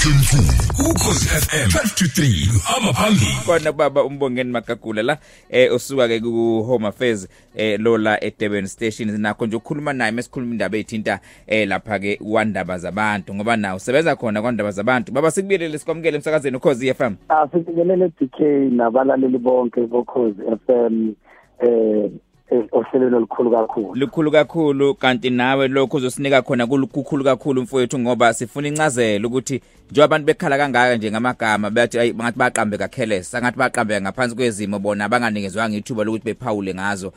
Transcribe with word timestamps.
Ukhosi 0.00 1.28
FM 1.28 1.68
12 1.68 1.94
to 1.94 2.04
3 2.04 2.56
uhamba 2.56 2.92
phambili 2.92 3.36
kona 3.46 3.72
baba 3.72 4.04
umbongeni 4.04 4.50
magagula 4.50 5.02
la 5.02 5.18
eh 5.50 5.74
usuka 5.74 6.08
ke 6.08 6.20
ku 6.20 6.62
Home 6.62 6.86
Affairs 6.86 7.28
eh 7.54 7.80
lo 7.80 7.98
la 7.98 8.16
e 8.24 8.32
Durban 8.38 8.66
Station. 8.66 9.20
Nakho 9.20 9.46
nje 9.46 9.56
ukukhuluma 9.56 9.92
naye 9.92 10.12
mesikhuluma 10.12 10.52
indaba 10.52 10.78
ethinta 10.78 11.20
eh 11.46 11.68
lapha 11.68 11.98
ke 11.98 12.18
wandaba 12.24 12.78
zabantu 12.78 13.34
ngoba 13.34 13.56
nawo 13.56 13.76
usebenza 13.76 14.16
khona 14.16 14.42
kwandaba 14.42 14.70
zabantu. 14.70 15.12
Baba 15.12 15.30
sikubiyelele 15.30 15.78
sikwamukele 15.78 16.16
emsakazweni 16.16 16.56
ukhozi 16.56 16.94
FM 16.94 17.14
asifikelele 17.28 18.08
DK 18.20 18.40
nabalaleli 18.72 19.38
bonke 19.38 19.80
bokhozi 19.86 20.42
FM 20.66 21.12
eh 21.58 22.10
ohlelweni 22.50 23.16
olukhulu 23.16 23.50
kakhulu. 23.50 23.94
Likhulu 23.94 24.30
kakhulu 24.30 24.94
kanti 24.94 25.30
nawe 25.30 25.68
lokho 25.68 25.96
uzosinika 25.96 26.42
khona 26.42 26.66
kukhulu 26.66 27.24
kakhulu 27.24 27.62
mfowethu 27.62 27.98
ngoba 27.98 28.34
sifuna 28.34 28.68
incazelo 28.68 29.28
ukuthi 29.28 29.60
nje 29.90 30.02
abantu 30.02 30.26
bekhala 30.26 30.58
kangaka 30.58 30.96
nje 30.96 31.10
ngamagama 31.10 31.70
bathi 31.70 31.98
ayi 31.98 32.12
bangathi 32.12 32.38
baqambe 32.38 32.78
kakheles 32.78 33.34
angathi 33.34 33.58
baqambe 33.58 34.00
ngaphansi 34.00 34.36
kwezimo 34.36 34.78
bona 34.78 35.04
abanganikezwanga 35.04 35.76
ithuba 35.76 36.04
lokuthi 36.04 36.24
bephawule 36.24 36.74
ngazo. 36.74 37.12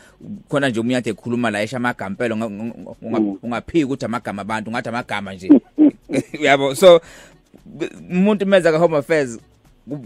Khona 0.49 0.69
nje 0.69 0.79
umuntu 0.79 1.09
ekhuluma 1.09 1.51
la 1.51 1.61
esha 1.61 1.77
amagama 1.77 2.09
impela 2.09 2.35
ungaphiki 3.43 3.83
ukuthi 3.83 4.05
amagama 4.05 4.41
abantu 4.41 4.71
ngathi 4.71 4.89
amagama 4.89 5.33
nje. 5.33 5.49
Uyabo? 6.39 6.75
So 6.75 7.01
umuntu 8.09 8.45
menza 8.45 8.71
ka 8.71 8.77
home 8.77 8.97
affairs 8.97 9.39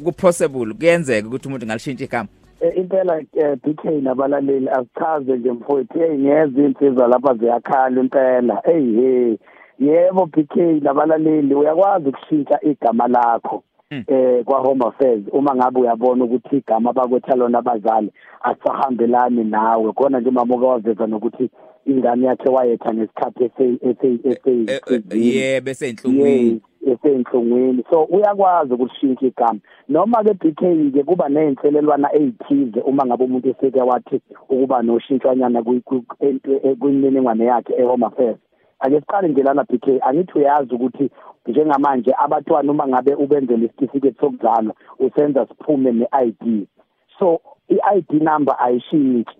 ku 0.03 0.11
possible 0.11 0.73
kuyenzeka 0.73 1.27
ukuthi 1.27 1.47
umuntu 1.47 1.65
ngalishintsha 1.65 2.05
igama. 2.05 2.29
Impela 2.75 3.21
DK 3.63 3.85
nabalaleli 3.85 4.69
asichaze 4.69 5.37
nje 5.37 5.51
mfowethu 5.51 5.99
hey 5.99 6.17
ngeze 6.17 6.65
insizwa 6.65 7.07
lapha 7.07 7.33
ziyakhala 7.33 8.01
impela. 8.01 8.61
Hey 8.65 8.95
hey. 8.95 9.35
Yebo 9.79 10.25
BK 10.25 10.55
nabalaleli 10.55 11.55
uyakwazi 11.55 12.09
ukushintsha 12.09 12.59
igama 12.61 13.07
lakho 13.07 13.63
eh 13.89 14.43
kwa 14.43 14.59
Home 14.59 14.85
Affairs 14.85 15.21
uma 15.31 15.55
ngabe 15.55 15.79
uyabona 15.79 16.23
ukuthi 16.23 16.57
igama 16.57 16.93
bakwetha 16.93 17.35
lona 17.35 17.57
abazali 17.59 18.11
asahambelani 18.41 19.43
nawe. 19.43 19.93
Khona 19.93 20.19
nje 20.19 20.31
mama 20.31 20.55
waveza 20.55 21.07
nokuthi 21.07 21.49
ingane 21.85 22.27
yakhe 22.27 22.49
wayetha 22.49 22.93
nesikhathi 22.93 23.43
ese 23.43 23.77
yebo 25.13 25.69
esenhlungwini 25.69 26.61
esenhlungwini 26.85 27.83
so 27.89 28.03
uyakwazi 28.03 28.73
ukushintsha 28.73 29.25
igama. 29.25 29.59
Noma 29.89 30.23
ke 30.23 30.33
BK 30.33 30.91
ke 30.93 31.03
kuba 31.03 31.29
nezinselelwana 31.29 32.15
ezithize 32.15 32.81
uma 32.81 33.05
ngabe 33.05 33.23
umuntu 33.23 33.49
eseke 33.49 33.81
wathi 33.81 34.21
ukuba 34.49 34.81
noshintshwanyana 34.81 35.63
kwimininingwane 36.79 37.45
yakhe 37.45 37.73
eHome 37.81 38.05
Affairs. 38.05 38.37
Ake 38.79 38.99
siqale 38.99 39.27
nje 39.27 39.43
lana 39.43 39.63
BK 39.63 39.87
angithi 40.01 40.37
uyazi 40.37 40.75
ukuthi 40.75 41.09
njengamanje 41.47 42.13
abatwana 42.17 42.71
uma 42.71 42.87
ngabe 42.87 43.15
ubenzele 43.15 43.65
isitifiketi 43.65 44.19
sokuzalwa 44.19 44.73
usenza 44.99 45.45
siphume 45.45 45.91
ne-ID 45.91 46.67
so 47.19 47.39
i-ID 47.69 48.11
number 48.21 48.55
ayishintshi 48.59 49.35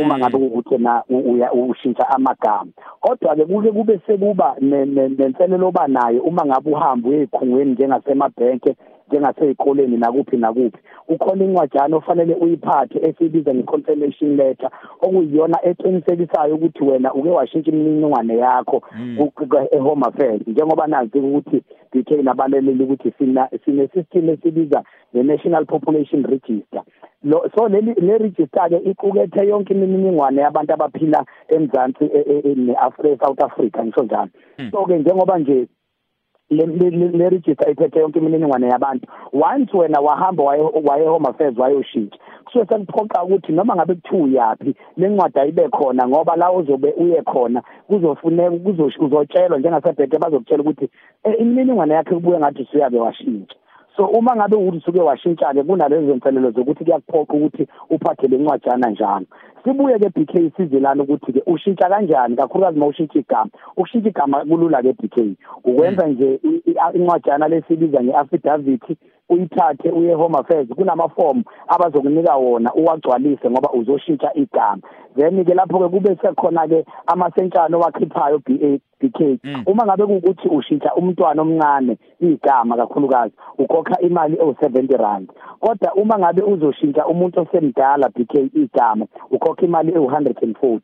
uma 0.00 0.18
ngabe 0.18 0.36
ukuthi 0.36 0.78
na 0.78 1.02
uya 1.08 1.52
ushintsha 1.52 2.08
amagama. 2.08 2.70
Kodwa 3.00 3.36
ke 3.36 3.44
kuke 3.44 3.72
kube 3.72 4.00
sekuba 4.06 4.56
nenselelo 4.60 5.68
oba 5.68 5.88
nayo 5.88 6.22
uma 6.22 6.44
ngabe 6.44 6.70
uhamba 6.70 7.08
uyekhungweni 7.08 7.72
njengasemabhenke 7.72 8.76
njengasezikoleni 9.10 9.96
nakuphi 9.96 10.36
nakuphi. 10.36 10.78
Ukhona 11.08 11.44
incwajana 11.44 11.96
ofanele 11.96 12.34
uyiphathe 12.34 12.98
esibiza 13.08 13.54
nge-confirmation 13.54 14.36
letter 14.36 14.70
okuyiyona 15.00 15.58
eqinisekisayo 15.62 16.54
ukuthi 16.54 16.84
wena 16.84 17.14
uke 17.14 17.28
washintsha 17.28 17.70
imininingwane 17.70 18.36
yakho 18.36 18.82
e-home 19.70 20.02
affairs. 20.06 20.42
Njengoba 20.46 20.86
nazi 20.86 21.18
ukuthi 21.18 21.62
DK 21.92 22.10
nabaleleli 22.22 22.84
ukuthi 22.84 23.12
sina 23.18 23.48
sine 23.64 23.88
system 23.88 24.28
esibiza 24.28 24.82
nge-national 25.14 25.66
population 25.66 26.24
register. 26.24 26.82
Lo 27.24 27.50
so 27.54 27.68
leli 27.68 27.94
le 27.94 28.18
register 28.18 28.68
ke 28.68 28.76
iqukethe 28.90 29.48
yonke 29.48 29.74
imininingwane 29.74 30.40
yabantu 30.40 30.72
abaphila 30.74 31.24
eMzansi 31.48 32.04
ne-Africa 32.56 33.24
South 33.24 33.42
Africa 33.42 33.84
ngisho 33.84 34.02
njalo. 34.02 34.30
So 34.70 34.84
ke 34.86 34.98
njengoba 34.98 35.38
nje 35.38 35.66
le 36.50 36.66
le 36.66 37.28
register 37.28 37.70
iphethe 37.70 38.00
yonke 38.00 38.18
imininingwane 38.18 38.68
yabantu. 38.68 39.06
Once 39.32 39.76
wena 39.76 40.00
wahamba 40.00 40.42
waye 40.42 41.06
home 41.06 41.28
affairs 41.28 41.58
wayoshintsha 41.58 42.18
kusuke 42.44 42.74
sekuphoqa 42.74 43.24
ukuthi 43.24 43.52
noma 43.52 43.76
ngabe 43.76 43.94
kuthiwa 43.94 44.22
uyapi 44.22 44.74
lencwadi 44.96 45.40
ayibe 45.40 45.68
khona 45.68 46.08
ngoba 46.08 46.36
la 46.36 46.52
uzobe 46.52 46.92
uye 46.96 47.22
khona 47.22 47.62
kuzofuneka 47.86 48.50
kuzotshelwa 48.98 49.58
njengasebheke 49.58 50.18
bazokutshela 50.18 50.62
ukuthi 50.62 50.88
imininingwane 51.38 51.94
yakhe 51.94 52.14
kubuye 52.14 52.38
ngathi 52.38 52.62
usuyabe 52.62 52.98
washintsha. 52.98 53.56
So 53.96 54.06
uma 54.06 54.36
ngabe 54.36 54.56
ukuthi 54.56 54.80
suke 54.84 55.00
washintsha 55.00 55.54
ke 55.54 55.62
kunalezo 55.62 56.06
zinselelo 56.12 56.50
zokuthi 56.50 56.84
kuyakuphoqa 56.84 57.34
ukuthi 57.34 57.66
uphathe 57.90 58.28
lencwajana 58.28 58.90
njalo. 58.90 59.26
Sibuye 59.64 59.98
ke 59.98 60.08
BK 60.08 60.56
sizilana 60.56 61.02
ukuthi 61.02 61.32
ke 61.32 61.42
ushintsha 61.46 61.88
kanjani 61.88 62.36
kakhulukazi 62.36 62.76
uma 62.76 62.86
ushintsha 62.86 63.18
igama. 63.18 63.50
Ukushintsha 63.76 64.08
igama 64.08 64.44
kulula 64.44 64.82
ke 64.82 64.92
BK 64.92 65.16
ukwenza 65.64 66.06
nje 66.06 66.40
incwajana 66.94 67.48
lesibiza 67.48 68.02
ngeaffidavit 68.02 68.82
uyithathe 69.28 69.90
uye 69.90 70.14
home 70.14 70.38
affairs. 70.38 70.68
Kunamaform 70.68 71.42
abazokunika 71.68 72.36
wona 72.36 72.74
uwagcwalise 72.74 73.50
ngoba 73.50 73.72
uzoshintsha 73.72 74.34
igama. 74.34 74.82
Then 75.16 75.44
ke 75.44 75.54
lapho 75.54 75.78
ke 75.78 75.88
kube 75.88 76.16
sekhona 76.22 76.68
ke 76.68 76.84
amasentshana 77.06 77.76
owakhiphayo 77.76 78.38
BA 78.38 78.78
BK 79.00 79.38
uma 79.66 79.84
ngabe 79.86 80.06
kuukuthi 80.06 80.48
ushintsha 80.48 80.94
umntwana 80.94 81.42
omncane 81.42 81.98
igama 82.20 82.76
kakhulukazi 82.76 83.34
ukhokha 83.58 84.00
imali 84.00 84.36
ewu70 84.36 84.96
rand. 84.96 85.28
Kodwa 85.60 85.94
uma 85.94 86.18
ngabe 86.18 86.42
uzoshintsha 86.42 87.06
umuntu 87.06 87.40
osemdala 87.40 88.08
BK 88.08 88.34
igama 88.54 89.06
ukhokha 89.30 89.49
imali 89.58 89.92
ewu140 89.92 90.80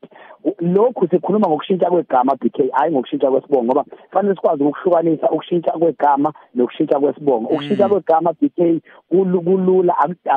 lokhu 0.61 1.09
sikhuluma 1.09 1.49
ngokushintsha 1.49 1.91
kwegama 1.91 2.37
BK 2.37 2.71
hayi 2.73 2.93
ngokushintsha 2.93 3.31
kwesibongo 3.31 3.65
ngoba 3.65 3.85
fanele 4.11 4.35
sikwazi 4.35 4.63
ukuhlukanisa 4.63 5.31
ukushintsha 5.31 5.73
kwegama 5.73 6.33
nokushintsha 6.55 7.01
kwesibongo. 7.01 7.49
Ukushintsha 7.49 7.89
kwegama 7.89 8.33
BK 8.33 8.83
kulula 9.09 9.95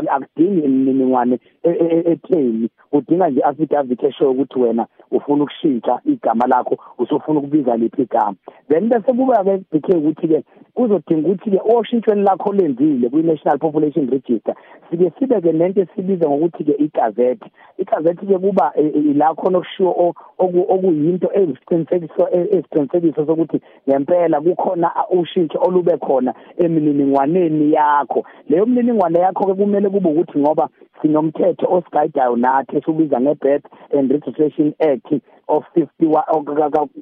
akudingi 0.07 0.59
imininingwane 0.59 1.39
etheni 1.63 2.69
udinga 2.91 3.29
nje 3.29 3.41
affidavit 3.41 4.03
esho 4.03 4.31
ukuthi 4.31 4.59
wena 4.59 4.85
ufuna 5.11 5.43
ukushintsha 5.43 5.99
igama 6.05 6.47
lakho 6.47 6.77
usufuna 6.97 7.39
ukubiza 7.39 7.77
liphi 7.77 8.01
igama. 8.01 8.35
Then 8.69 8.89
bese 8.89 9.13
kuba 9.13 9.43
ke 9.43 9.57
BK 9.71 9.89
ukuthi 9.89 10.27
ke 10.27 10.43
kuzodinga 10.73 11.27
ukuthi 11.27 11.51
ke 11.51 11.59
oshintshweni 11.75 12.23
lakho 12.23 12.53
lenzile 12.53 13.09
kwi 13.09 13.23
National 13.23 13.59
Population 13.59 14.09
Register 14.09 14.55
sike 14.89 15.11
sibe 15.19 15.41
ke 15.41 15.51
lento 15.51 15.81
esibiza 15.81 16.29
ngokuthi 16.29 16.63
ke 16.63 16.75
igazette. 16.77 17.45
Igazette 17.77 18.18
ke 18.25 18.37
kuba 18.39 18.73
la 19.15 19.33
khona 19.35 19.57
okushiwo 19.57 20.15
okuyinto 20.39 21.29
eziqinisekiso 21.33 22.27
eziqinisekiso 22.31 23.25
sokuthi 23.25 23.61
ngempela 23.87 24.41
kukhona 24.41 24.91
ushintsho 25.11 25.59
olube 25.61 25.97
khona 25.97 26.33
emininingwaneni 26.57 27.73
yakho. 27.73 28.23
Leyo 28.49 28.65
mininingwane 28.65 29.19
yakho 29.19 29.45
ke 29.45 29.53
kumele 29.53 29.89
kube 29.89 30.09
ukuthi 30.09 30.39
ngoba 30.39 30.69
sinomthetho 31.01 31.65
osigayidayo 31.71 32.35
nathi 32.35 32.77
esibiza 32.77 33.21
nge-birth 33.21 33.65
and 33.91 34.11
registration 34.11 34.73
act 34.79 35.13
of 35.47 35.63
51 35.75 36.23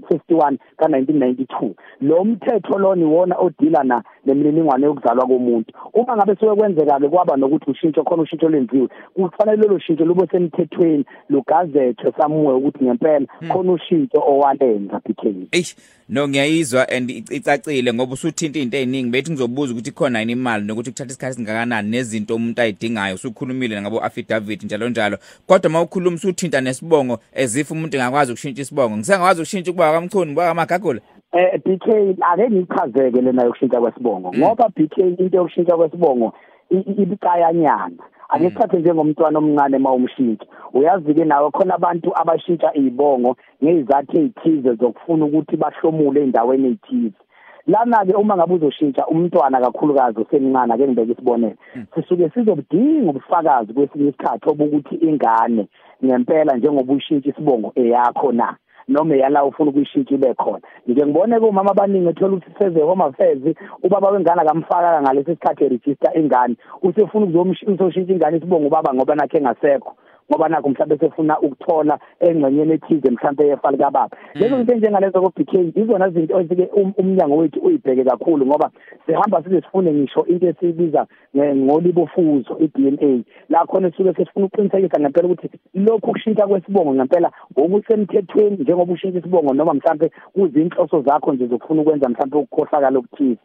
51 0.10 0.58
ka1992 0.78 1.74
lo 2.02 2.24
mthetho 2.24 2.78
lo 2.80 2.96
niwona 2.96 3.38
odila 3.38 3.84
na 3.84 4.04
lemininingwane 4.26 4.86
yokuzalwa 4.86 5.28
komuntu. 5.28 5.74
Uma 5.94 6.16
ngabe 6.16 6.36
soke 6.36 6.56
kwenzeka 6.56 7.00
ke 7.00 7.10
kwaba 7.10 7.38
nokuthi 7.38 7.72
ushintsho 7.72 8.04
khona 8.04 8.24
ushintsho 8.24 8.50
lenziwe 8.50 8.88
kufanele 9.14 9.68
lo 9.68 9.80
shintsho 9.80 10.06
lube 10.06 10.28
semthethweni. 10.32 11.06
Lugazethwe 11.30 12.12
samuwe 12.18 12.54
ukuthi 12.54 12.84
ngempela 12.84 13.26
khona 13.48 13.72
ushintsho 13.72 14.20
owalenza 14.28 15.02
BK 15.06 15.24
eish 15.52 15.76
no 16.10 16.28
ngiyayizwa 16.28 16.90
and 16.90 17.10
icacile 17.10 17.94
ngoba 17.94 18.14
usuthinta 18.14 18.60
izinto 18.60 18.78
eziningi 18.78 19.10
bethi 19.10 19.32
ngizobuza 19.32 19.74
ukuthi 19.74 19.92
khona 19.92 20.20
yini 20.20 20.32
imali 20.32 20.66
nokuthi 20.66 20.92
kuthatha 20.92 21.12
isikhathi 21.12 21.36
singakanani 21.36 21.90
nezinto 21.90 22.36
umuntu 22.36 22.62
ayidingayo 22.62 23.16
usukhulumile 23.16 23.82
ngabo 23.82 24.04
affidavit 24.04 24.64
njalo 24.64 24.90
njalo. 24.90 25.18
Kodwa 25.48 25.70
mawukhuluma 25.70 26.16
usuthinta 26.16 26.62
nesibongo 26.62 27.20
ezifa 27.34 27.74
umuntu 27.74 27.98
engakwazi 27.98 28.32
ukushintsha 28.32 28.62
isibongo 28.62 28.98
ngisengakwazi 28.98 29.42
ukushintsha 29.42 29.72
kuba 29.72 29.92
kamchuni 29.92 30.32
kuba 30.32 30.48
kamagagula. 30.48 31.02
Eh 31.32 31.60
BK 31.66 31.88
ake 32.32 32.50
ngichazeke 32.50 33.22
lena 33.22 33.44
yokushintsha 33.44 33.82
kwesibongo 33.82 34.34
ngoba 34.38 34.70
BK 34.70 34.98
into 34.98 35.38
yokushintsha 35.38 35.78
kwesibongo 35.78 36.34
ibicayanyana 36.70 38.04
ake 38.30 38.50
sithathe 38.50 38.78
njengomntwana 38.80 39.40
omncane 39.40 39.78
mawumshintsha 39.78 40.46
uyazi 40.74 41.14
ke 41.14 41.26
nawe 41.26 41.52
khona 41.52 41.76
abantu 41.76 42.10
abashintsha 42.22 42.76
izibongo 42.80 43.36
ngezizathu 43.64 44.14
ezithize 44.18 44.72
zokufuna 44.80 45.26
ukuthi 45.26 45.56
bahlomule 45.58 46.24
endaweni 46.24 46.68
ezithize 46.68 47.20
lana 47.68 48.06
ke 48.06 48.14
uma 48.14 48.36
ngabe 48.38 48.54
uzoshintsha 48.54 49.08
umntwana 49.08 49.60
kakhulukazi 49.62 50.22
osemncane 50.22 50.74
ake 50.74 50.88
ngibeke 50.88 51.12
isibonelo. 51.12 51.56
Sisuke 51.94 52.30
sizobudinga 52.30 53.10
ubufakazi 53.10 53.74
kwesinye 53.74 54.10
isikhathi 54.10 54.50
obukuthi 54.50 54.96
ingane 54.96 55.68
ngempela 56.04 56.56
njengoba 56.56 56.94
ushintsha 56.94 57.30
isibongo 57.30 57.72
eyakho 57.76 58.32
na? 58.32 58.56
Noma 58.88 59.16
yala 59.16 59.46
ufuna 59.46 59.70
ukuyishintsha 59.70 60.16
ibe 60.16 60.34
khona. 60.34 60.62
Ngike 60.88 61.06
ngibone 61.06 61.40
kumama 61.40 61.72
abaningi 61.72 62.10
ethola 62.10 62.34
ukuthi 62.36 62.52
seze 62.60 62.82
home 62.82 63.04
affairs 63.04 63.44
ubaba 63.84 64.10
wengane 64.10 64.42
akamfaka 64.42 65.02
ngalesi 65.02 65.32
sikhathi 65.32 65.64
eregister 65.66 66.12
ingane 66.20 66.56
usefuna 66.82 67.26
ukuzomshintsha 67.26 68.14
ingane 68.14 68.38
isibongo 68.38 68.68
ubaba 68.68 68.94
ngoba 68.94 69.16
nakhe 69.16 69.42
ngasekho 69.42 69.96
ngoba 70.32 70.50
nakho 70.50 70.70
mhlawumbe 70.70 70.98
sefuna 70.98 71.40
ukuthola 71.40 72.00
engxenyeni 72.20 72.74
ethize 72.74 73.10
mhlawumbe 73.10 73.48
yefa 73.48 73.72
likababa 73.72 74.10
lezo 74.36 74.58
zinto 74.58 74.76
njengalezo 74.76 75.22
ko 75.22 75.30
BK 75.36 75.54
izona 75.76 76.08
izinto 76.08 76.40
ezike 76.42 76.66
um, 76.74 76.94
umnyango 76.98 77.38
wethu 77.38 77.60
uyibheke 77.60 78.04
kakhulu 78.04 78.46
ngoba 78.46 78.72
sihamba 79.06 79.44
size 79.44 79.62
sifune 79.62 79.94
ngisho 79.94 80.26
into 80.26 80.48
esibiza 80.48 81.08
ngolibofuzo 81.36 82.58
iDNA 82.60 83.24
la 83.50 83.66
khona 83.66 83.92
sisuke 83.92 84.26
sifuna 84.26 84.46
uqinisekisa 84.46 85.00
ngempela 85.00 85.28
ukuthi 85.28 85.50
lokhu 85.74 86.12
kushintsha 86.12 86.48
kwesibongo 86.48 86.94
ngempela 86.94 87.32
okusemthethweni 87.56 88.58
njengoba 88.58 88.94
ushintsha 88.94 89.20
isibongo 89.20 89.54
noma 89.54 89.74
mhlawumbe 89.74 90.12
kuzinhloso 90.34 91.02
zakho 91.02 91.34
nje 91.34 91.48
zokufuna 91.48 91.82
ukwenza 91.82 92.10
mhlawumbe 92.10 92.38
ukukhohlakala 92.38 93.00
okuthize. 93.00 93.40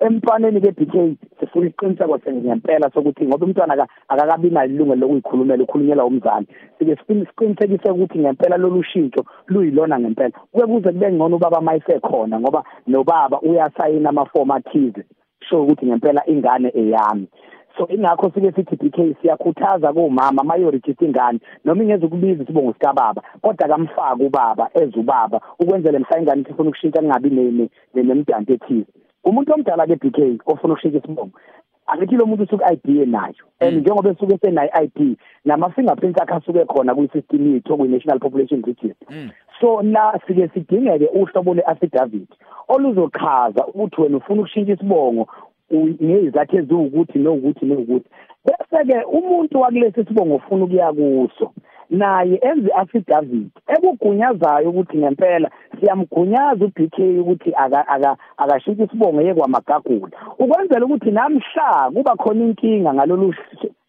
Emfaneni 0.00 0.60
ke 0.60 0.70
BK 0.72 0.94
sifuna 1.40 1.66
iqiniseko 1.66 2.18
ngempela 2.30 2.90
sokuthi 2.94 3.26
ngoba 3.26 3.46
umntwana 3.46 3.86
akakabi 4.08 4.50
nalilungelo 4.50 5.00
lokuyikhulumela 5.00 5.62
ukhulunyelwa 5.62 6.04
umzali. 6.04 6.46
Sike 6.78 6.96
siqinisekise 6.96 7.90
ukuthi 7.90 8.18
ngempela 8.18 8.56
lolu 8.56 8.82
shintsho 8.82 9.24
luyilona 9.46 9.98
ngempela. 9.98 10.32
Kuke 10.52 10.66
kuze 10.66 10.92
kube 10.92 11.12
ngcono 11.12 11.36
ubaba 11.36 11.60
mayisekhona 11.60 12.40
ngoba 12.40 12.64
nobaba 12.86 13.40
uyasayina 13.40 14.08
amafomu 14.08 14.54
athize 14.54 15.04
sho 15.40 15.62
ukuthi 15.62 15.86
ngempela 15.86 16.26
ingane 16.26 16.72
eyami. 16.74 17.28
So 17.78 17.88
ingakho 17.88 18.30
sike 18.34 18.52
sithi 18.52 18.76
BK 18.76 19.16
siyakhuthaza 19.22 19.92
komama 19.92 20.44
mayorejista 20.44 21.04
ingane 21.04 21.38
noma 21.64 21.82
ingeze 21.82 22.08
kubiza 22.08 22.42
isibongo 22.42 22.72
sika 22.72 22.92
baba 22.92 23.22
kodwa 23.42 23.68
kamfaka 23.68 24.24
ubaba 24.24 24.70
ezubaba 24.74 25.40
ukwenzele 25.58 25.98
mhla 25.98 26.18
ingane 26.18 26.44
sifuna 26.44 26.68
ukushintsha 26.68 27.00
kungabi 27.00 27.30
nemdanti 27.94 28.52
ethize. 28.52 28.92
Umuntu 29.24 29.52
omdala 29.54 29.86
ke 29.86 29.96
BK 29.96 30.18
ofuna 30.46 30.74
ukushintsha 30.74 30.98
isibongo 30.98 31.38
akithi 31.86 32.16
lo 32.16 32.26
muntu 32.26 32.42
usuke 32.42 32.64
ID 32.64 33.06
nayo 33.06 33.44
and 33.60 33.76
njengoba 33.80 34.10
esuke 34.10 34.38
senayo 34.38 34.70
ID 34.74 35.16
nama 35.44 35.70
fingerprints 35.70 36.20
akhe 36.20 36.34
asuke 36.34 36.64
khona 36.64 36.94
kwi 36.94 37.08
system 37.12 37.54
yethu 37.54 37.76
ku 37.76 37.84
National 37.84 38.18
Population 38.18 38.62
Register 38.62 39.08
so 39.60 39.82
la 39.82 40.18
sike 40.26 40.48
sidingeke 40.48 41.08
uhlobo 41.14 41.54
le 41.54 41.62
affidavit 41.62 42.28
oluzochaza 42.68 43.66
ukuthi 43.66 44.00
wena 44.00 44.16
ufuna 44.16 44.40
ukushintsha 44.40 44.72
isibongo 44.72 45.28
ngezakhe 45.74 46.56
eziwukuthi 46.56 47.18
nokuthi 47.18 47.66
nokuthi 47.66 48.08
bese 48.44 48.84
ke 48.84 49.04
umuntu 49.04 49.60
wakulesi 49.60 50.04
sibongo 50.04 50.34
ufuna 50.34 50.64
ukuya 50.64 50.92
kuso 50.92 51.52
naye 51.94 52.36
enze 52.48 52.70
affidavit 52.80 53.52
ekugunyazayo 53.74 54.70
ukuthi 54.70 54.96
ngempela 54.98 55.48
siyamgunyaza 55.76 56.64
uBK 56.64 56.96
ukuthi 57.22 57.50
aka 57.64 57.80
aka 57.94 58.10
akashika 58.42 58.84
isibongo 58.84 59.20
yekwamagagula 59.26 60.16
ukwenzela 60.42 60.84
ukuthi 60.86 61.10
namhla 61.10 61.68
kuba 61.94 62.12
khona 62.20 62.44
inkinga 62.44 62.94
ngalolu 62.94 63.34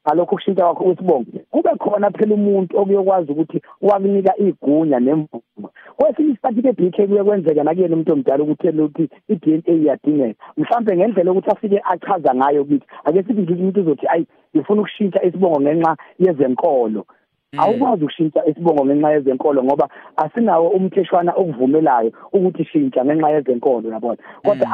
ngalokho 0.05 0.35
kushintsha 0.35 0.63
kwakho 0.63 0.83
kwesibongo 0.83 1.31
kube 1.51 1.71
khona 1.81 2.11
phela 2.11 2.33
umuntu 2.35 2.77
okuyokwazi 2.79 3.31
ukuthi 3.31 3.61
wakunika 3.81 4.33
igunya 4.37 4.99
nemvumo 4.99 5.69
kwesinye 5.97 6.31
isikhathi 6.31 6.61
ke 6.61 6.71
BK 6.71 6.97
kuye 7.07 7.23
kwenzeka 7.23 7.63
nakuyena 7.63 7.95
umuntu 7.95 8.13
omdala 8.13 8.43
ukuthi 8.43 8.69
ukuthi 8.69 9.09
iDNA 9.29 9.73
iyadingeka. 9.73 10.43
Mhlawumbe 10.57 10.97
ngendlela 10.97 11.31
ukuthi 11.31 11.49
afike 11.51 11.81
achaza 11.83 12.35
ngayo 12.35 12.61
ukuthi 12.61 12.85
ake 13.05 13.23
sithi 13.23 13.41
nje 13.41 13.53
umuntu 13.53 13.81
uzothi 13.81 14.07
ayi 14.07 14.27
ngifuna 14.55 14.81
ukushintsha 14.81 15.23
isibongo 15.23 15.61
ngenxa 15.61 15.97
yezenkolo. 16.19 17.01
Mm. 17.09 17.24
Awukwazi 17.57 18.03
ukushintsha 18.03 18.45
isibongo 18.45 18.85
ngenxa 18.85 19.11
yezenkolo 19.11 19.63
ngoba 19.63 19.89
asinawo 20.17 20.69
umtheshwana 20.69 21.31
okuvumelayo 21.35 22.11
ukuthi 22.33 22.65
shintsha 22.65 23.05
ngenxa 23.05 23.29
yezenkolo 23.29 23.91
yabona? 23.91 24.17
Kodwa 24.43 24.67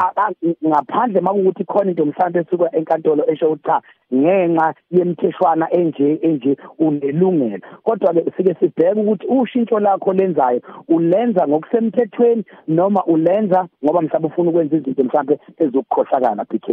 mm. 0.43 0.53
ngaphandle 0.67 1.21
makuthi 1.21 1.63
khona 1.63 1.91
into 1.91 2.05
mhlawumbe 2.05 2.39
esuka 2.39 2.75
enkantolo 2.77 3.23
esho 3.31 3.45
ukuthi 3.47 3.63
cha 3.63 3.81
ngenxa 4.13 4.73
yemtheshwana 4.91 5.67
enje 5.73 6.19
enje 6.21 6.57
unelungelo. 6.79 7.61
Kodwa 7.83 8.13
ke 8.13 8.31
sike 8.37 8.53
sibheke 8.59 8.99
ukuthi 8.99 9.27
ushintsho 9.27 9.79
lakho 9.79 10.13
lenzayo 10.13 10.61
ulenza 10.87 11.47
ngokusemthethweni 11.47 12.43
noma 12.67 13.05
ulenza 13.05 13.67
ngoba 13.83 14.01
mhlawumbe 14.01 14.27
ufuna 14.27 14.49
ukwenza 14.49 14.77
izinto 14.77 15.03
mhlawumbe 15.03 15.39
ezokukhohlakala 15.57 16.45
BK 16.45 16.67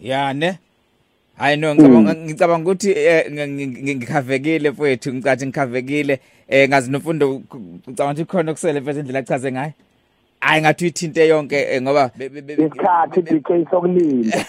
ya 0.00 0.32
ne? 0.32 0.58
Hayi 1.38 1.56
no 1.56 1.74
ngicabanga 1.74 2.14
mm. 2.14 2.24
ngicabanga 2.24 2.70
ukuthi 2.70 2.90
eh, 2.90 3.32
ngikhavekile 3.32 4.70
mfowethu 4.70 5.14
ngicathi 5.14 5.46
ngikhavekile. 5.46 6.20
Eh 6.48 6.68
ngazi 6.68 6.90
nofundo 6.90 7.42
ngicabanga 7.88 8.12
ukuthi 8.12 8.24
khona 8.24 8.52
kusele 8.52 8.80
mfethu 8.80 9.00
indlela 9.00 9.18
achaze 9.18 9.52
ngayo. 9.52 9.72
Hayi 10.40 10.62
ngathi 10.62 10.84
uyithinte 10.84 11.28
yonke 11.28 11.56
eh, 11.56 11.82
ngoba 11.82 12.10
isikhathi 12.18 13.22
BK 13.22 13.70
sokulinda. 13.70 14.38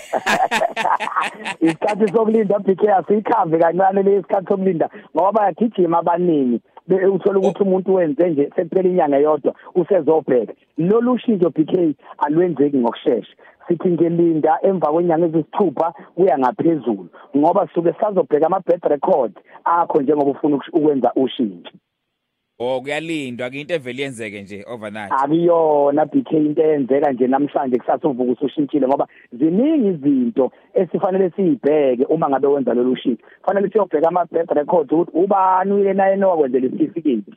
Isikhathi 1.62 2.08
sokulinda 2.08 2.60
BK 2.60 2.84
asikhambe 2.98 3.60
kancane 3.60 4.04
lesikhathi 4.04 4.48
sokulinda 4.48 4.90
ngoba 5.16 5.32
bayagijima 5.32 6.00
abaningi. 6.00 6.62
Uthola 6.88 7.40
ukuthi 7.40 7.64
umuntu 7.64 7.94
wenze 7.94 8.30
nje 8.30 8.52
sekuphela 8.56 8.90
inyanga 8.90 9.18
yodwa 9.18 9.54
usezobheka. 9.76 10.54
Lolu 10.78 11.18
shintsho 11.18 11.50
BK 11.50 11.96
alwenzeki 12.18 12.78
ngokusheshsha 12.78 13.36
sithi 13.68 13.90
ngelinda 13.90 14.60
emva 14.64 14.92
kwenyanga 14.92 15.26
ezisithupha 15.26 15.94
kuya 16.16 16.38
ngaphezulu 16.40 17.08
ngoba 17.38 17.68
suke 17.74 17.94
sazobheka 18.00 18.46
ama 18.46 18.60
bed 18.60 18.84
record 18.84 19.32
akho 19.66 20.02
njengoba 20.02 20.32
ufuna 20.32 20.60
ukwenza 20.74 21.12
ushintsho. 21.16 21.74
Oh 22.60 22.82
kuyalindwa 22.82 23.50
ke 23.50 23.62
into 23.62 23.74
evele 23.74 24.04
yenzeke 24.04 24.42
nje 24.42 24.64
overnight. 24.68 25.12
Akuyona 25.12 26.06
BK 26.06 26.32
into 26.32 26.62
eyenzeka 26.62 27.12
nje 27.12 27.28
namhlanje 27.28 27.78
kusasa 27.78 28.08
uvuka 28.08 28.32
usushintshile 28.32 28.88
ngoba 28.88 29.08
ziningi 29.32 29.88
izinto 29.88 30.52
esifanele 30.74 31.32
siyibheke 31.36 32.06
uma 32.06 32.30
ngabe 32.30 32.48
wenza 32.48 32.74
lolu 32.74 32.96
shintsho. 32.96 33.26
Fanele 33.46 33.70
siyobheka 33.70 34.08
ama 34.08 34.26
bed 34.26 34.50
records 34.50 34.92
ukuthi 34.92 35.12
ubani 35.14 35.72
uyile 35.72 35.94
naye 35.94 36.16
nokwenzela 36.16 36.70
certificate. 36.70 37.34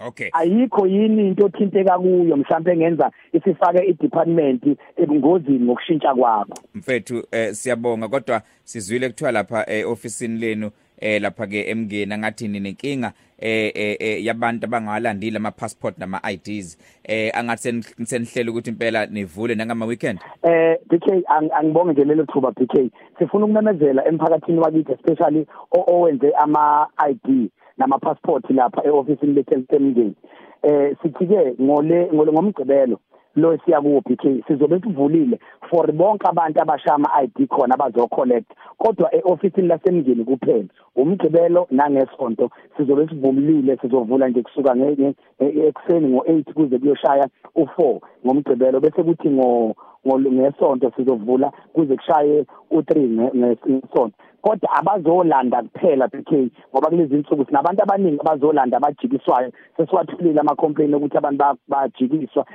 Okay. 0.00 0.30
Ayikho 0.32 0.86
yini 0.86 1.28
into 1.28 1.44
othinteka 1.44 1.98
kuyo 1.98 2.36
mhlawumbe 2.36 2.72
engenza 2.72 3.10
isifake 3.32 3.84
idepartment 3.86 4.78
ebungozini 4.96 5.64
ngokushintsha 5.64 6.14
kwakho. 6.14 6.54
Mfethu 6.74 7.26
eh 7.30 7.54
siyabonga 7.54 8.08
kodwa 8.08 8.42
sizwile 8.64 9.08
kuthiwa 9.08 9.32
lapha 9.32 9.70
eofisini 9.70 10.38
lenu 10.38 10.70
eh 11.00 11.22
lapha 11.22 11.46
ke 11.46 11.70
emngeni 11.70 12.18
ngathi 12.18 12.48
ninenkinga 12.48 13.12
eh 13.38 13.72
eh 13.74 14.24
yabantu 14.24 14.66
abangalandile 14.66 15.36
ama 15.36 15.50
passport 15.50 15.98
nama 15.98 16.20
IDs 16.32 16.78
eh 17.04 17.30
angathi 17.34 17.82
senihlela 18.04 18.50
ukuthi 18.50 18.70
impela 18.70 19.06
nivule 19.06 19.54
nangama 19.54 19.86
weekend 19.86 20.18
eh 20.42 20.78
BK 20.88 21.24
angibonge 21.28 21.92
nje 21.92 22.04
lelo 22.04 22.24
thuba 22.24 22.50
BK 22.50 22.90
sifuna 23.18 23.44
ukumemezela 23.44 24.08
emphakathini 24.08 24.58
wakithi 24.58 24.92
especially 24.92 25.46
owenze 25.70 26.30
ama 26.30 26.86
ID 27.10 27.50
nama 27.78 27.98
passport 27.98 28.50
lapha 28.50 28.84
eofisini 28.84 29.32
leTeltemgate 29.32 30.16
eh 30.62 30.96
sithi 31.02 31.26
ke 31.26 31.54
ngole 31.60 32.08
ngomgcibelo 32.32 32.98
lo 33.36 33.58
siya 33.64 33.80
kuwo 33.80 34.00
BK 34.00 34.46
sizobe 34.46 34.80
sivulile. 34.80 35.38
For 35.70 35.92
bonke 35.92 36.28
abantu 36.28 36.62
abashaya 36.62 36.94
ama 36.94 37.08
ID 37.22 37.48
khona 37.48 37.74
abazo 37.74 38.06
collect 38.08 38.50
kodwa 38.78 39.14
eofisini 39.14 39.68
lasemngeni 39.68 40.24
kuphela 40.24 40.68
umgcibelo 40.96 41.66
nangesonto 41.70 42.50
sizobe 42.76 43.08
sivumlile 43.08 43.76
sizovula 43.76 44.28
nje 44.28 44.42
kusuka 44.42 44.76
ngenye 44.76 45.14
ekseni 45.38 46.14
ngo8 46.14 46.52
kuze 46.52 46.78
kuyoshaya 46.78 47.28
u4 47.56 48.00
ngomgcibelo 48.26 48.80
bese 48.80 49.02
kuthi 49.02 49.30
ngo 49.30 49.74
ngesonto 50.06 50.92
sizovula 50.96 51.52
kuze 51.72 51.96
kushaye 51.96 52.44
u3 52.70 52.90
ngesonto. 53.36 54.16
Kodwa 54.44 54.72
abazolanda 54.72 55.62
kuphela 55.62 56.08
BK 56.08 56.30
ngoba 56.70 56.88
kulezi 56.88 57.14
insuku 57.14 57.44
sinabantu 57.44 57.82
abaningi 57.82 58.20
abazolanda 58.20 58.76
abajikiswayo. 58.76 59.52
Sesiwathulile 59.76 60.40
ama 60.40 60.54
complaint 60.54 60.94
ukuthi 60.94 61.16
abantu 61.16 61.44
bajikiswa. 61.68 62.46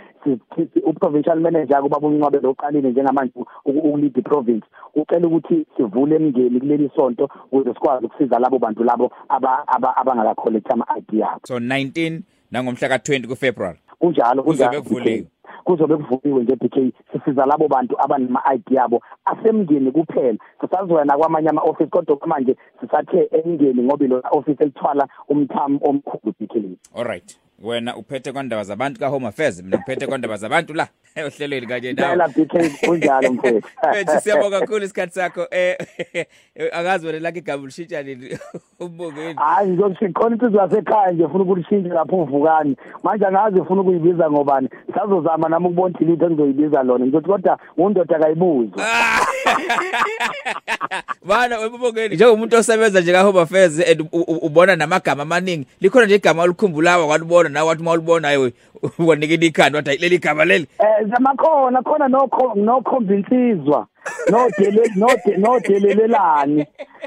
Uprovincial 0.86 1.40
manager 1.40 1.82
kuba 1.82 2.00
bunqwabe 2.00 2.40
loqalile 2.40 2.92
njengamanje 2.92 3.34
ukulead 3.66 4.18
iprovince 4.18 4.66
ucela 4.96 5.28
ukuthi 5.28 5.66
sivule 5.78 6.16
emngeni 6.16 6.60
kuleli 6.60 6.92
sonto 6.96 7.30
ukuze 7.52 7.74
sikwazi 7.74 8.06
ukusiza 8.06 8.40
labo 8.40 8.60
bantu 8.60 8.84
labo 8.84 9.12
abangaka 9.30 10.36
collect 10.36 10.72
ama 10.72 10.86
ID 10.98 11.14
yabo 11.14 11.42
so 11.44 11.60
19 11.60 12.22
nangomhla 12.52 12.88
ka20 12.88 13.28
kuFebruary? 13.28 13.80
Kunjalo 14.00 14.44
kunjalo 14.44 14.82
kuzobe 15.70 15.98
kuvuliwe 15.98 16.44
nje 16.44 16.56
BK 16.56 16.76
sisiza 17.12 17.46
labo 17.46 17.68
bantu 17.68 17.96
abanama 18.04 18.42
ID 18.54 18.72
yabo 18.72 19.02
asemngeni 19.26 19.92
kuphela. 19.92 20.38
Sisazoya 20.62 21.06
nakwamanye 21.06 21.50
ama 21.50 21.62
office 21.62 21.90
kodwa 21.90 22.28
manje 22.28 22.56
sisathe 22.82 23.30
emngeni 23.32 23.84
ngoba 23.84 24.08
lo 24.08 24.24
office 24.32 24.64
elithwala 24.64 25.08
umthamo 25.30 25.80
omkhulu 25.84 26.34
BK 26.40 26.56
alright 26.96 27.49
wena 27.62 27.96
uphethe 27.96 28.32
kwandaba 28.32 28.64
zabantu 28.64 29.00
ka 29.00 29.08
home 29.08 29.28
affairs 29.28 29.64
mina 29.64 29.78
ngiphethe 29.78 30.08
kwandaba 30.08 30.38
zabantu 30.38 30.74
la 30.74 30.88
ohlelweni 31.26 31.68
kanje 31.68 31.94
nawe. 31.94 32.16
Ngicela 32.16 32.28
BK 32.28 32.86
kunjalo 32.86 33.34
mfethu. 33.34 33.68
Mfethu 33.92 34.22
siyabonga 34.22 34.60
kakhulu 34.60 34.86
isikhathi 34.86 35.14
sakho. 35.14 35.48
Eh 35.52 35.78
akazi 36.72 37.08
wena 37.08 37.20
la 37.20 37.30
igama 37.38 37.66
lishintsha 37.66 38.04
nini 38.04 38.38
ubongeni 38.80 39.34
hayi 39.36 39.70
ngizothi 39.70 40.10
khona 40.14 40.36
insizwa 40.36 40.64
yasekhaya 40.64 41.12
nje 41.12 41.24
ufuna 41.26 41.44
ukulishintsha 41.44 41.94
lapho 41.94 42.16
uvukani. 42.16 42.76
Manje 43.04 43.26
angazi 43.26 43.60
ufuna 43.62 43.82
ukuyibiza 43.82 44.32
ngobani. 44.32 44.70
Sazozama 44.96 45.50
nami 45.50 45.66
ukubona 45.66 45.88
ukuthi 45.90 46.06
litho 46.06 46.26
engizoyibiza 46.26 46.84
lona. 46.84 47.06
Ngizothi 47.06 47.28
kodwa 47.28 47.60
undoda 47.78 48.16
akayibuzwa. 48.16 48.84
Bana 51.26 51.68
ubongeni 51.68 52.16
njengomuntu 52.16 52.58
osebenza 52.58 53.02
nje 53.02 53.12
ka 53.12 53.22
home 53.22 53.40
affairs 53.42 53.80
and 53.80 54.02
u- 54.02 54.08
u- 54.28 54.40
ubona 54.46 54.76
namagama 54.76 55.24
amaningi 55.24 55.68
likhona 55.82 56.06
nje 56.06 56.16
igama 56.16 56.44
olikhumbulawa 56.44 57.06
walibona 57.50 57.54
nawe 57.54 57.68
wathi 57.70 57.84
mawulibona 57.84 58.28
hayi 58.28 58.54
wanikela 59.00 59.46
ikhanda 59.46 59.78
wathi 59.78 59.90
"Hayi, 59.90 60.00
leli 60.00 60.18
gama 60.20 60.46
leli. 60.46 60.68
Eh 60.80 61.08
zamakhona 61.10 61.82
khona 61.82 62.08
nokho 62.08 62.54
nokhomba 62.56 63.14
insizwa. 63.16 63.88
Nodele 64.32 64.84
node 64.96 65.38
nodelelelani 65.38 66.66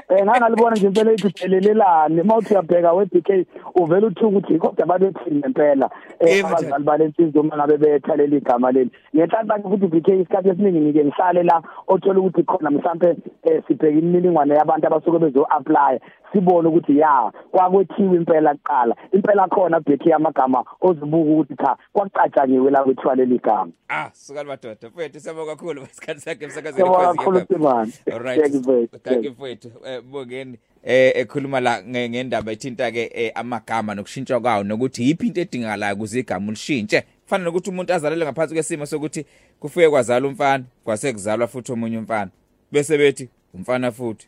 eh 0.09 0.23
ngangalibona 0.25 0.75
nje 0.75 0.87
impela 0.87 1.11
ethi 1.11 1.29
delelelani 1.29 2.23
mawuthi 2.23 2.53
uyabheka 2.53 2.93
we 2.93 3.05
BK 3.05 3.29
uvela 3.75 4.07
uthi 4.07 4.25
ukuthi 4.25 4.59
kodwa 4.59 4.85
babethini 4.85 5.41
impela. 5.45 5.89
Yebo, 6.21 6.47
abazali 6.47 6.83
balensizwa 6.83 7.41
uma 7.41 7.57
ngabe 7.57 7.77
betha 7.77 8.15
leli 8.15 8.39
gama 8.39 8.71
leli. 8.71 8.91
Ngenhlanhla 9.15 9.57
ukuthi 9.57 9.87
BK 9.87 10.07
isikhathi 10.07 10.49
esiningi 10.49 10.79
ngike 10.79 11.05
ngihlale 11.05 11.43
la 11.43 11.61
othola 11.87 12.19
ukuthi 12.19 12.43
khona 12.43 12.71
mhlambe 12.71 13.15
eh, 13.43 13.63
sibheka 13.67 13.97
imininingwane 13.99 14.55
yabantu 14.55 14.87
abasuke 14.87 15.19
bezo 15.19 15.45
apply 15.49 15.99
sibone 16.33 16.67
ukuthi 16.67 16.97
ya 16.99 17.31
kwakwethiwe 17.51 18.15
impela 18.15 18.55
kuqala. 18.55 18.95
Impela 19.11 19.47
khona 19.47 19.79
BK 19.79 20.13
amagama 20.15 20.63
ozibuka 20.81 21.31
ukuthi 21.31 21.55
cha 21.55 21.77
kwakucatshangiwe 21.93 22.71
la 22.71 22.83
kwethiwa 22.83 23.15
leli 23.15 23.39
gama. 23.39 23.71
Ah 23.89 24.09
suka 24.13 24.43
madoda? 24.43 24.89
Mfethu 24.89 25.19
siyabonga 25.19 25.55
kakhulu. 25.55 25.81
Isikhathi 25.91 26.21
sakhe 26.21 26.43
emsakazweni. 26.45 26.89
Siyabonga 26.97 27.13
Khosi 27.13 27.17
kakhulu, 27.17 27.39
FM. 27.39 27.47
Simani. 27.53 27.93
alright 28.11 28.41
Thank 28.41 28.53
you, 28.53 28.59
mfethu. 28.61 28.99
thank 28.99 29.25
you 29.25 29.31
mfethu 29.31 29.71
eh 29.85 30.01
bongeni 30.01 30.57
eh 30.83 31.11
ekhuluma 31.15 31.59
la 31.59 31.81
nge- 31.81 32.09
ngendaba 32.09 32.51
ethinta 32.51 32.91
ke 32.91 33.11
eh, 33.13 33.31
amagama 33.35 33.95
nokushintshwa 33.95 34.39
kwawo 34.41 34.63
nokuthi 34.63 35.03
yiphi 35.07 35.27
into 35.27 35.41
edingakalayo 35.41 35.95
ukuze 35.95 36.19
igama 36.19 36.47
ulishintshe. 36.47 37.01
Kufana 37.23 37.43
nokuthi 37.43 37.69
umuntu 37.69 37.93
azalele 37.93 38.25
ngaphansi 38.25 38.53
kwesimo 38.53 38.85
sokuthi 38.85 39.25
kufike 39.59 39.89
kwazala 39.89 40.27
umfana 40.27 40.63
kwase 40.83 41.13
kuzalwa 41.13 41.47
futhi 41.47 41.71
omunye 41.71 41.97
umfana. 41.97 42.31
Bese 42.71 42.97
bethi 42.97 43.29
umfana 43.53 43.91
futhi. 43.91 44.27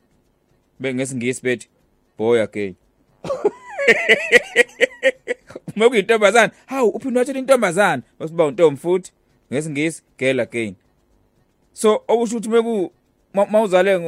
Bengesingisi 0.79 1.41
bethi 1.41 1.67
boy 2.17 2.41
again 2.41 2.75
uma 5.75 5.89
kuyintombazana 5.89 6.51
hawu 6.65 6.89
uphinde 6.89 7.19
wathela 7.19 7.39
intombazana 7.39 8.01
basiba 8.19 8.45
untombi 8.45 8.79
futhi 8.81 9.11
ngesingisi 9.53 10.01
girl 10.17 10.39
again 10.39 10.75
so 11.75 12.03
okusho 12.07 12.37
ukuthi 12.37 12.49
meku 12.49 12.91
mawuzale 13.33 13.99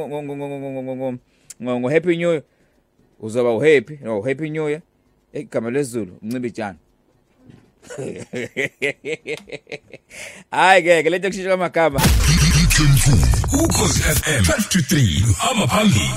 ngo 1.60 1.88
happy 1.88 2.16
new 2.16 2.30
year 2.30 2.42
uzoba 3.20 3.50
uhappy 3.50 3.98
no 4.02 4.22
happy 4.22 4.50
new 4.50 4.68
year. 4.68 4.80
Igama 5.32 5.70
lezulu 5.70 6.12
uncibe 6.22 6.50
tjani? 6.50 6.78
Hayi 10.50 10.82
ngeke 10.82 11.10
lento 11.10 11.28
kushisha 11.28 11.48
kwamagama. 11.48 12.00
Ukhozi 13.64 14.02
fm 14.02 14.42
23 14.42 15.50
abaphambili 15.50 16.10